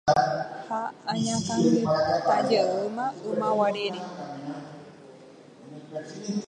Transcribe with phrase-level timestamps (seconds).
[0.67, 0.79] ha
[1.11, 4.01] añakãngetajeýma ymaguarére